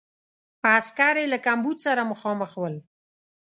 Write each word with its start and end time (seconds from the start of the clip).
عسکر 0.77 1.15
یې 1.21 1.25
له 1.33 1.37
کمبود 1.45 1.77
سره 1.85 2.09
مخامخ 2.11 2.51
ول. 2.57 2.75